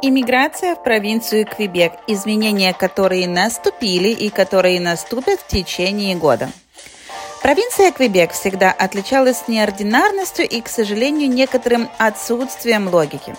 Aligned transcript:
Иммиграция 0.00 0.76
в 0.76 0.82
провинцию 0.84 1.44
Квебек. 1.44 1.92
Изменения, 2.06 2.72
которые 2.72 3.26
наступили 3.26 4.10
и 4.10 4.30
которые 4.30 4.80
наступят 4.80 5.40
в 5.40 5.48
течение 5.48 6.14
года. 6.14 6.50
Провинция 7.42 7.90
Квебек 7.90 8.30
всегда 8.30 8.70
отличалась 8.70 9.48
неординарностью 9.48 10.48
и, 10.48 10.60
к 10.60 10.68
сожалению, 10.68 11.28
некоторым 11.28 11.88
отсутствием 11.98 12.86
логики. 12.86 13.34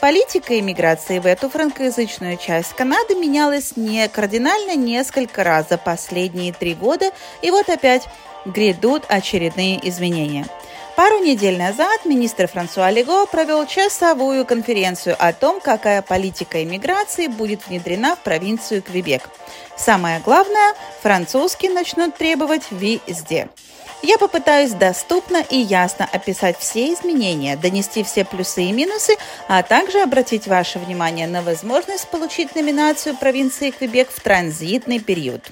Политика 0.00 0.58
иммиграции 0.60 1.18
в 1.18 1.26
эту 1.26 1.48
франкоязычную 1.48 2.36
часть 2.36 2.74
Канады 2.74 3.16
менялась 3.16 3.76
не 3.76 4.06
кардинально 4.08 4.76
несколько 4.76 5.42
раз 5.42 5.68
за 5.68 5.78
последние 5.78 6.52
три 6.52 6.74
года, 6.74 7.10
и 7.42 7.50
вот 7.50 7.68
опять 7.68 8.06
грядут 8.44 9.04
очередные 9.08 9.80
изменения– 9.88 10.46
Пару 10.96 11.18
недель 11.18 11.58
назад 11.58 12.04
министр 12.04 12.46
Франсуа 12.46 12.88
Лего 12.88 13.26
провел 13.26 13.66
часовую 13.66 14.46
конференцию 14.46 15.16
о 15.18 15.32
том, 15.32 15.60
какая 15.60 16.02
политика 16.02 16.62
иммиграции 16.62 17.26
будет 17.26 17.66
внедрена 17.66 18.14
в 18.14 18.20
провинцию 18.20 18.80
Квебек. 18.80 19.28
Самое 19.76 20.20
главное, 20.20 20.74
французский 21.02 21.68
начнут 21.68 22.16
требовать 22.16 22.70
везде. 22.70 23.48
Я 24.02 24.18
попытаюсь 24.18 24.70
доступно 24.70 25.38
и 25.38 25.56
ясно 25.56 26.08
описать 26.12 26.58
все 26.58 26.92
изменения, 26.92 27.56
донести 27.56 28.04
все 28.04 28.24
плюсы 28.24 28.64
и 28.64 28.72
минусы, 28.72 29.16
а 29.48 29.64
также 29.64 30.00
обратить 30.00 30.46
ваше 30.46 30.78
внимание 30.78 31.26
на 31.26 31.42
возможность 31.42 32.06
получить 32.08 32.54
номинацию 32.54 33.16
провинции 33.16 33.72
Квебек 33.72 34.10
в 34.10 34.20
транзитный 34.20 35.00
период. 35.00 35.42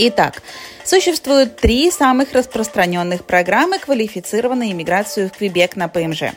Итак, 0.00 0.44
существуют 0.84 1.56
три 1.56 1.90
самых 1.90 2.32
распространенных 2.32 3.24
программы 3.24 3.80
квалифицированной 3.80 4.70
иммиграцию 4.70 5.28
в 5.28 5.32
Квебек 5.32 5.74
на 5.74 5.88
ПМЖ. 5.88 6.34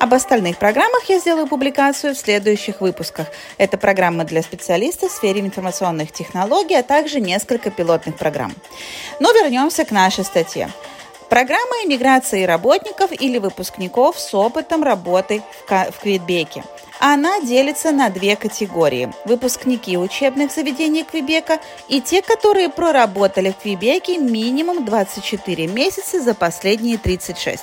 Об 0.00 0.14
остальных 0.14 0.58
программах 0.58 1.04
я 1.08 1.20
сделаю 1.20 1.46
публикацию 1.46 2.16
в 2.16 2.18
следующих 2.18 2.80
выпусках. 2.80 3.28
Это 3.56 3.78
программы 3.78 4.24
для 4.24 4.42
специалистов 4.42 5.12
в 5.12 5.14
сфере 5.14 5.42
информационных 5.42 6.10
технологий, 6.10 6.74
а 6.74 6.82
также 6.82 7.20
несколько 7.20 7.70
пилотных 7.70 8.16
программ. 8.16 8.52
Но 9.20 9.30
вернемся 9.30 9.84
к 9.84 9.92
нашей 9.92 10.24
статье. 10.24 10.68
Программа 11.34 11.82
иммиграции 11.84 12.44
работников 12.44 13.10
или 13.10 13.38
выпускников 13.38 14.20
с 14.20 14.32
опытом 14.34 14.84
работы 14.84 15.42
в 15.66 16.00
Квебеке– 16.00 16.62
она 17.00 17.40
делится 17.40 17.90
на 17.90 18.08
две 18.08 18.34
категории. 18.34 19.12
Выпускники 19.26 19.98
учебных 19.98 20.52
заведений 20.52 21.04
Квебека 21.04 21.58
и 21.88 22.00
те, 22.00 22.22
которые 22.22 22.70
проработали 22.70 23.50
в 23.50 23.62
Квебеке 23.62 24.16
минимум 24.16 24.86
24 24.86 25.66
месяца 25.66 26.20
за 26.20 26.34
последние 26.34 26.96
36. 26.96 27.62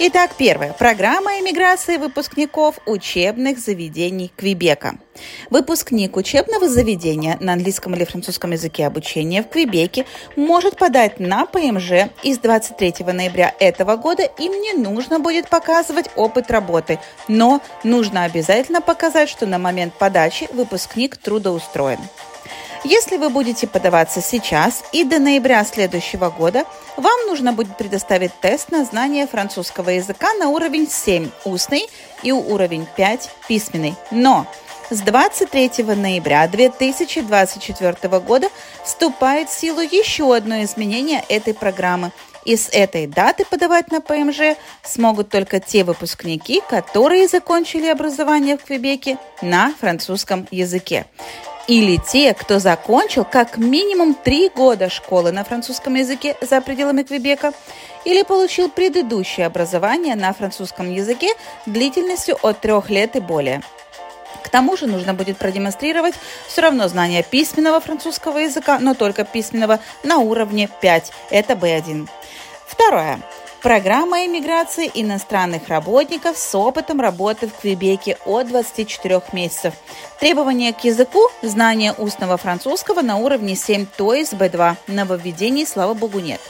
Итак, 0.00 0.32
первое. 0.36 0.72
Программа 0.72 1.38
иммиграции 1.38 1.98
выпускников 1.98 2.80
учебных 2.84 3.60
заведений 3.60 4.32
Квебека. 4.36 4.96
Выпускник 5.50 6.16
учебного 6.16 6.68
заведения 6.68 7.36
на 7.40 7.52
английском 7.52 7.94
или 7.94 8.02
французском 8.02 8.50
языке 8.50 8.86
обучения 8.86 9.44
в 9.44 9.48
Квебеке 9.48 10.04
может 10.34 10.76
подать 10.76 11.20
на 11.20 11.46
ПМЖ 11.46 12.10
из 12.24 12.38
23 12.38 13.04
ноября 13.06 13.54
этого 13.60 13.94
года. 13.94 14.24
Им 14.24 14.60
не 14.60 14.72
нужно 14.72 15.20
будет 15.20 15.48
показывать 15.48 16.10
опыт 16.16 16.50
работы, 16.50 16.98
но 17.28 17.60
нужно 17.84 18.24
обязательно 18.24 18.80
показать, 18.80 19.28
что 19.28 19.46
на 19.46 19.60
момент 19.60 19.94
подачи 19.94 20.48
выпускник 20.52 21.16
трудоустроен. 21.16 22.00
Если 22.84 23.16
вы 23.16 23.30
будете 23.30 23.66
подаваться 23.66 24.20
сейчас 24.20 24.84
и 24.92 25.04
до 25.04 25.18
ноября 25.18 25.64
следующего 25.64 26.28
года, 26.28 26.64
вам 26.98 27.18
нужно 27.26 27.54
будет 27.54 27.78
предоставить 27.78 28.38
тест 28.40 28.70
на 28.70 28.84
знание 28.84 29.26
французского 29.26 29.88
языка 29.88 30.34
на 30.34 30.50
уровень 30.50 30.86
7 30.86 31.30
устный 31.46 31.88
и 32.22 32.30
уровень 32.30 32.86
5 32.94 33.30
письменный. 33.48 33.94
Но 34.10 34.46
с 34.90 35.00
23 35.00 35.82
ноября 35.96 36.46
2024 36.46 38.20
года 38.20 38.50
вступает 38.84 39.48
в 39.48 39.58
силу 39.58 39.80
еще 39.80 40.36
одно 40.36 40.62
изменение 40.62 41.24
этой 41.30 41.54
программы. 41.54 42.12
И 42.44 42.54
с 42.54 42.68
этой 42.70 43.06
даты 43.06 43.46
подавать 43.46 43.90
на 43.90 44.02
ПМЖ 44.02 44.58
смогут 44.82 45.30
только 45.30 45.58
те 45.58 45.84
выпускники, 45.84 46.60
которые 46.68 47.28
закончили 47.28 47.86
образование 47.86 48.58
в 48.58 48.64
Квебеке 48.64 49.16
на 49.40 49.72
французском 49.80 50.46
языке 50.50 51.06
или 51.66 51.96
те, 51.96 52.34
кто 52.34 52.58
закончил 52.58 53.24
как 53.24 53.56
минимум 53.56 54.14
три 54.14 54.48
года 54.48 54.90
школы 54.90 55.32
на 55.32 55.44
французском 55.44 55.94
языке 55.94 56.36
за 56.40 56.60
пределами 56.60 57.02
Квебека, 57.02 57.52
или 58.04 58.22
получил 58.22 58.68
предыдущее 58.68 59.46
образование 59.46 60.14
на 60.14 60.32
французском 60.32 60.92
языке 60.92 61.28
длительностью 61.66 62.36
от 62.42 62.60
трех 62.60 62.90
лет 62.90 63.16
и 63.16 63.20
более. 63.20 63.62
К 64.42 64.48
тому 64.50 64.76
же 64.76 64.86
нужно 64.86 65.14
будет 65.14 65.38
продемонстрировать 65.38 66.14
все 66.46 66.60
равно 66.60 66.86
знание 66.88 67.22
письменного 67.22 67.80
французского 67.80 68.38
языка, 68.38 68.78
но 68.78 68.94
только 68.94 69.24
письменного 69.24 69.80
на 70.02 70.18
уровне 70.18 70.68
5. 70.80 71.12
Это 71.30 71.54
B1. 71.54 72.08
Второе. 72.66 73.20
Программа 73.64 74.26
иммиграции 74.26 74.90
иностранных 74.92 75.68
работников 75.68 76.36
с 76.36 76.54
опытом 76.54 77.00
работы 77.00 77.48
в 77.48 77.54
Квебеке 77.62 78.18
от 78.26 78.48
24 78.48 79.22
месяцев. 79.32 79.72
Требования 80.20 80.74
к 80.74 80.84
языку– 80.84 81.30
знание 81.42 81.94
устного 81.94 82.36
французского 82.36 83.00
на 83.00 83.16
уровне 83.16 83.56
7, 83.56 83.86
то 83.96 84.12
есть 84.12 84.34
B2. 84.34 84.76
Нововведений, 84.86 85.66
слава 85.66 85.94
богу, 85.94 86.20
нет 86.20 86.42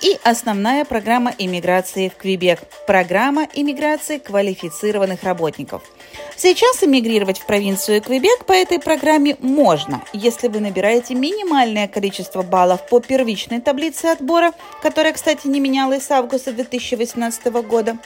и 0.00 0.18
основная 0.22 0.84
программа 0.84 1.34
иммиграции 1.38 2.08
в 2.08 2.16
Квебек– 2.16 2.60
программа 2.86 3.48
иммиграции 3.54 4.18
квалифицированных 4.18 5.22
работников. 5.22 5.82
Сейчас 6.36 6.82
эмигрировать 6.84 7.40
в 7.40 7.46
провинцию 7.46 8.00
Квебек 8.00 8.44
по 8.44 8.52
этой 8.52 8.78
программе 8.78 9.36
можно, 9.40 10.02
если 10.12 10.48
вы 10.48 10.60
набираете 10.60 11.14
минимальное 11.14 11.88
количество 11.88 12.42
баллов 12.42 12.86
по 12.88 13.00
первичной 13.00 13.60
таблице 13.60 14.06
отбора, 14.06 14.52
которая, 14.82 15.12
кстати, 15.12 15.46
не 15.48 15.58
менялась 15.58 16.06
с 16.06 16.10
августа 16.10 16.52
2018 16.52 17.46
года. 17.66 17.98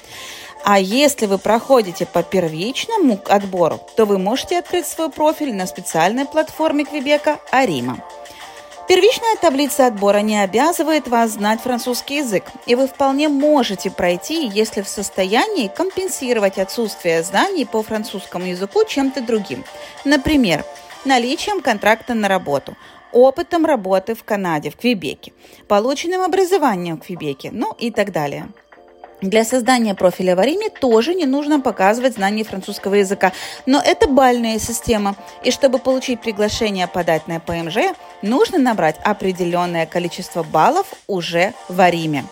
А 0.64 0.78
если 0.78 1.26
вы 1.26 1.38
проходите 1.38 2.06
по 2.06 2.22
первичному 2.22 3.20
отбору, 3.28 3.80
то 3.96 4.06
вы 4.06 4.18
можете 4.18 4.58
открыть 4.58 4.86
свой 4.86 5.10
профиль 5.10 5.52
на 5.54 5.66
специальной 5.66 6.24
платформе 6.24 6.84
Квебека 6.84 7.40
Арима. 7.50 8.02
Первичная 8.88 9.36
таблица 9.40 9.86
отбора 9.86 10.18
не 10.18 10.42
обязывает 10.42 11.06
вас 11.06 11.32
знать 11.32 11.60
французский 11.60 12.16
язык, 12.16 12.44
и 12.66 12.74
вы 12.74 12.88
вполне 12.88 13.28
можете 13.28 13.90
пройти, 13.90 14.46
если 14.46 14.82
в 14.82 14.88
состоянии 14.88 15.68
компенсировать 15.68 16.58
отсутствие 16.58 17.22
знаний 17.22 17.64
по 17.64 17.82
французскому 17.82 18.46
языку 18.46 18.84
чем-то 18.84 19.22
другим. 19.22 19.64
Например, 20.04 20.64
наличием 21.04 21.60
контракта 21.60 22.14
на 22.14 22.28
работу, 22.28 22.76
опытом 23.12 23.64
работы 23.64 24.14
в 24.14 24.24
Канаде, 24.24 24.70
в 24.70 24.76
Квебеке, 24.76 25.32
полученным 25.68 26.22
образованием 26.22 26.98
в 26.98 27.06
Квебеке, 27.06 27.50
ну 27.52 27.74
и 27.78 27.90
так 27.92 28.10
далее. 28.10 28.48
Для 29.22 29.44
создания 29.44 29.94
профиля 29.94 30.34
в 30.34 30.40
Ариме 30.40 30.68
тоже 30.68 31.14
не 31.14 31.26
нужно 31.26 31.60
показывать 31.60 32.14
знание 32.14 32.44
французского 32.44 32.94
языка, 32.96 33.30
но 33.66 33.80
это 33.80 34.08
бальная 34.08 34.58
система, 34.58 35.14
и 35.44 35.52
чтобы 35.52 35.78
получить 35.78 36.20
приглашение 36.20 36.88
подать 36.88 37.28
на 37.28 37.38
ПМЖ, 37.38 37.94
нужно 38.22 38.58
набрать 38.58 38.96
определенное 39.04 39.86
количество 39.86 40.42
баллов 40.42 40.86
уже 41.06 41.54
в 41.68 41.80
Ариме. 41.80 42.24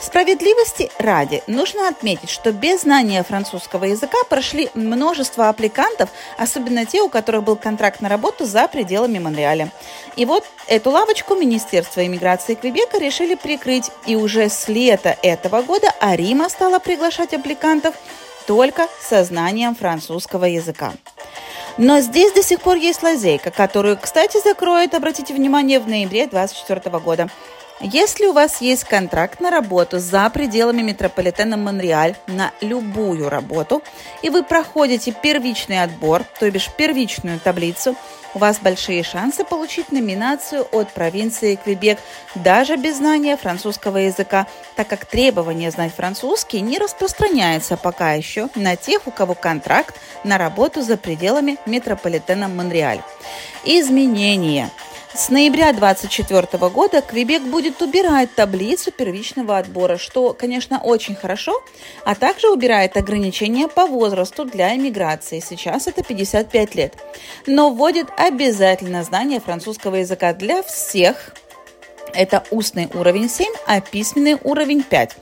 Справедливости 0.00 0.90
ради 0.98 1.42
нужно 1.46 1.88
отметить, 1.88 2.30
что 2.30 2.52
без 2.52 2.82
знания 2.82 3.22
французского 3.22 3.84
языка 3.84 4.18
прошли 4.28 4.70
множество 4.74 5.48
аппликантов, 5.48 6.10
особенно 6.38 6.86
те, 6.86 7.02
у 7.02 7.08
которых 7.08 7.44
был 7.44 7.56
контракт 7.56 8.00
на 8.00 8.08
работу 8.08 8.44
за 8.44 8.68
пределами 8.68 9.18
Монреаля. 9.18 9.70
И 10.16 10.24
вот 10.24 10.44
эту 10.66 10.90
лавочку 10.90 11.34
Министерство 11.34 12.04
иммиграции 12.04 12.54
Квебека 12.54 12.98
решили 12.98 13.34
прикрыть, 13.34 13.90
и 14.06 14.16
уже 14.16 14.48
с 14.48 14.68
лета 14.68 15.16
этого 15.22 15.62
года 15.62 15.88
Арима 16.00 16.48
стала 16.48 16.78
приглашать 16.78 17.34
аппликантов 17.34 17.94
только 18.46 18.88
со 19.00 19.22
знанием 19.24 19.74
французского 19.74 20.46
языка. 20.46 20.92
Но 21.78 22.00
здесь 22.00 22.32
до 22.32 22.42
сих 22.42 22.60
пор 22.60 22.76
есть 22.76 23.02
лазейка, 23.02 23.50
которую, 23.50 23.96
кстати, 23.96 24.38
закроет, 24.42 24.94
обратите 24.94 25.32
внимание, 25.32 25.80
в 25.80 25.88
ноябре 25.88 26.26
2024 26.26 26.98
года. 26.98 27.28
Если 27.82 28.26
у 28.26 28.34
вас 28.34 28.60
есть 28.60 28.84
контракт 28.84 29.40
на 29.40 29.50
работу 29.50 29.98
за 30.00 30.28
пределами 30.28 30.82
метрополитена 30.82 31.56
Монреаль 31.56 32.14
на 32.26 32.52
любую 32.60 33.30
работу, 33.30 33.82
и 34.20 34.28
вы 34.28 34.42
проходите 34.42 35.12
первичный 35.12 35.82
отбор, 35.82 36.24
то 36.38 36.50
бишь 36.50 36.68
первичную 36.76 37.40
таблицу, 37.40 37.96
у 38.34 38.38
вас 38.38 38.58
большие 38.58 39.02
шансы 39.02 39.44
получить 39.44 39.92
номинацию 39.92 40.68
от 40.72 40.92
провинции 40.92 41.54
Квебек 41.56 41.98
даже 42.34 42.76
без 42.76 42.98
знания 42.98 43.38
французского 43.38 43.96
языка, 43.96 44.46
так 44.76 44.86
как 44.86 45.06
требование 45.06 45.70
знать 45.70 45.94
французский 45.94 46.60
не 46.60 46.76
распространяется 46.76 47.78
пока 47.78 48.12
еще 48.12 48.50
на 48.56 48.76
тех, 48.76 49.06
у 49.06 49.10
кого 49.10 49.34
контракт 49.34 49.96
на 50.22 50.36
работу 50.36 50.82
за 50.82 50.98
пределами 50.98 51.56
метрополитена 51.64 52.46
Монреаль. 52.46 53.00
Изменения– 53.64 54.68
С 55.12 55.28
ноября 55.28 55.72
2024 55.72 56.68
года 56.68 57.02
Квебек 57.02 57.42
будет 57.42 57.82
убирать 57.82 58.32
таблицу 58.32 58.92
первичного 58.92 59.58
отбора, 59.58 59.98
что, 59.98 60.32
конечно, 60.32 60.78
очень 60.78 61.16
хорошо, 61.16 61.64
а 62.04 62.14
также 62.14 62.48
убирает 62.48 62.96
ограничения 62.96 63.66
по 63.66 63.86
возрасту 63.86 64.44
для 64.44 64.76
иммиграции. 64.76 65.40
Сейчас 65.40 65.88
это 65.88 66.04
55 66.04 66.74
лет. 66.76 66.94
Но 67.46 67.70
вводит 67.70 68.06
обязательно 68.16 69.02
знание 69.02 69.40
французского 69.40 69.96
языка 69.96 70.32
для 70.32 70.62
всех 70.62 71.34
это 72.14 72.44
устный 72.50 72.88
уровень 72.94 73.28
7, 73.28 73.46
а 73.66 73.80
письменный 73.80 74.38
уровень 74.42 74.82
5. 74.82 75.16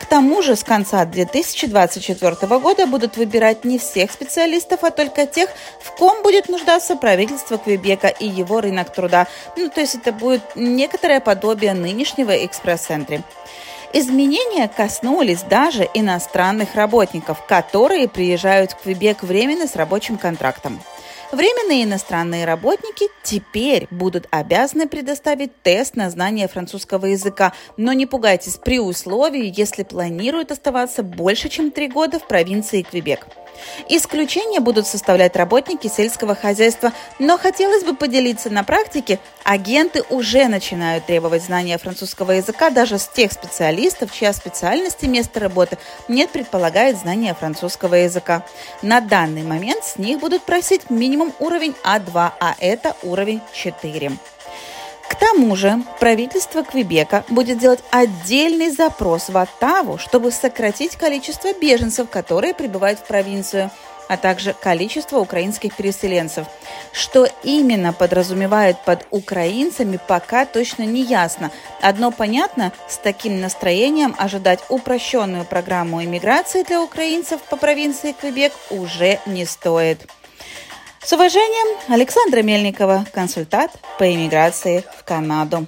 К 0.00 0.06
тому 0.06 0.42
же 0.42 0.56
с 0.56 0.64
конца 0.64 1.04
2024 1.04 2.58
года 2.58 2.86
будут 2.86 3.16
выбирать 3.16 3.64
не 3.64 3.78
всех 3.78 4.10
специалистов, 4.10 4.84
а 4.84 4.90
только 4.90 5.26
тех, 5.26 5.50
в 5.80 5.92
ком 5.96 6.22
будет 6.22 6.48
нуждаться 6.48 6.96
правительство 6.96 7.58
Квебека 7.58 8.08
и 8.08 8.26
его 8.26 8.60
рынок 8.60 8.92
труда. 8.92 9.26
Ну, 9.56 9.68
то 9.68 9.80
есть 9.80 9.94
это 9.94 10.12
будет 10.12 10.42
некоторое 10.54 11.20
подобие 11.20 11.74
нынешнего 11.74 12.44
экспресс-центра. 12.44 13.22
Изменения 13.92 14.68
коснулись 14.68 15.42
даже 15.42 15.88
иностранных 15.94 16.76
работников, 16.76 17.44
которые 17.46 18.08
приезжают 18.08 18.72
в 18.72 18.82
Квебек 18.82 19.22
временно 19.22 19.66
с 19.66 19.74
рабочим 19.74 20.16
контрактом. 20.16 20.80
Временные 21.32 21.84
иностранные 21.84 22.44
работники 22.44 23.06
теперь 23.22 23.86
будут 23.92 24.26
обязаны 24.30 24.88
предоставить 24.88 25.62
тест 25.62 25.94
на 25.94 26.10
знание 26.10 26.48
французского 26.48 27.06
языка, 27.06 27.52
но 27.76 27.92
не 27.92 28.06
пугайтесь 28.06 28.56
при 28.56 28.80
условии, 28.80 29.52
если 29.56 29.84
планируют 29.84 30.50
оставаться 30.50 31.04
больше, 31.04 31.48
чем 31.48 31.70
три 31.70 31.86
года 31.86 32.18
в 32.18 32.26
провинции 32.26 32.82
Квебек. 32.82 33.28
Исключения 33.88 34.60
будут 34.60 34.86
составлять 34.86 35.36
работники 35.36 35.86
сельского 35.86 36.34
хозяйства, 36.34 36.92
но 37.18 37.38
хотелось 37.38 37.84
бы 37.84 37.94
поделиться 37.94 38.50
на 38.50 38.64
практике, 38.64 39.18
агенты 39.44 40.02
уже 40.10 40.48
начинают 40.48 41.06
требовать 41.06 41.44
знания 41.44 41.78
французского 41.78 42.32
языка 42.32 42.70
даже 42.70 42.98
с 42.98 43.06
тех 43.06 43.32
специалистов, 43.32 44.12
чья 44.12 44.32
специальность 44.32 45.02
и 45.02 45.08
место 45.08 45.40
работы 45.40 45.78
нет 46.08 46.30
предполагает 46.30 46.98
знания 46.98 47.34
французского 47.34 47.94
языка. 47.94 48.44
На 48.82 49.00
данный 49.00 49.42
момент 49.42 49.84
с 49.84 49.96
них 49.96 50.20
будут 50.20 50.42
просить 50.42 50.90
минимум 51.20 51.34
уровень 51.38 51.74
А2, 51.84 52.32
а 52.40 52.54
это 52.60 52.96
уровень 53.02 53.40
4. 53.52 54.12
К 55.08 55.14
тому 55.16 55.56
же 55.56 55.82
правительство 55.98 56.62
Квебека 56.62 57.24
будет 57.28 57.58
делать 57.58 57.80
отдельный 57.90 58.70
запрос 58.70 59.28
в 59.28 59.36
Оттаву, 59.36 59.98
чтобы 59.98 60.30
сократить 60.30 60.96
количество 60.96 61.52
беженцев, 61.52 62.08
которые 62.08 62.54
прибывают 62.54 63.00
в 63.00 63.04
провинцию, 63.04 63.70
а 64.08 64.16
также 64.16 64.54
количество 64.54 65.18
украинских 65.18 65.74
переселенцев. 65.76 66.46
Что 66.92 67.28
именно 67.42 67.92
подразумевает 67.92 68.78
под 68.84 69.06
украинцами, 69.10 69.98
пока 70.08 70.46
точно 70.46 70.84
не 70.84 71.02
ясно. 71.02 71.50
Одно 71.82 72.12
понятно, 72.12 72.72
с 72.88 72.96
таким 72.96 73.40
настроением 73.40 74.14
ожидать 74.16 74.60
упрощенную 74.68 75.44
программу 75.44 76.02
иммиграции 76.02 76.62
для 76.62 76.80
украинцев 76.80 77.40
по 77.42 77.56
провинции 77.56 78.12
Квебек 78.18 78.52
уже 78.70 79.18
не 79.26 79.44
стоит. 79.44 80.08
С 81.02 81.14
уважением, 81.14 81.78
Александра 81.88 82.42
Мельникова, 82.42 83.06
консультант 83.12 83.72
по 83.98 84.12
иммиграции 84.12 84.84
в 84.98 85.02
Канаду. 85.02 85.66